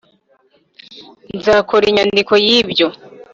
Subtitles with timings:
[1.37, 2.87] nzakora inyandiko yibyo.